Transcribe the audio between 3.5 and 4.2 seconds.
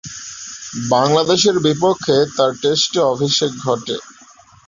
ঘটে।